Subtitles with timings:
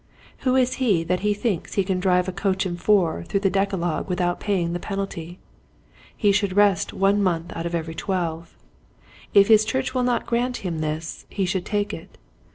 [0.39, 3.51] Who is he that he thinks he can drive a coach and four through the
[3.51, 5.37] Decalogue without paying the penalty}
[6.17, 8.57] He should rest one month out of every twelve.
[9.35, 12.17] If his church will not grant him this he should take it.